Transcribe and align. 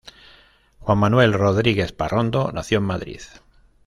Juan 0.79 0.97
Manuel 0.97 1.31
Rodríguez 1.31 1.91
Parrondo 1.91 2.51
nació 2.51 2.79
en 2.79 2.85
Madrid. 2.85 3.21